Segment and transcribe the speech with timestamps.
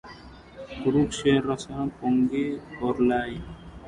[0.79, 2.43] కరుణరసము పొంగి
[2.71, 3.37] పొరలిపోయె